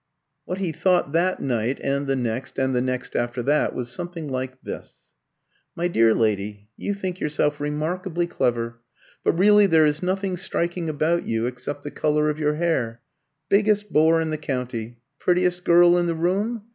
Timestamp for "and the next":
1.79-2.57, 2.57-3.15